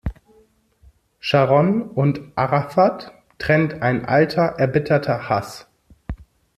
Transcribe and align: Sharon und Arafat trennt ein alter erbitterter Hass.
Sharon 1.19 1.83
und 1.83 2.21
Arafat 2.35 3.11
trennt 3.37 3.83
ein 3.83 4.03
alter 4.03 4.55
erbitterter 4.57 5.29
Hass. 5.29 5.67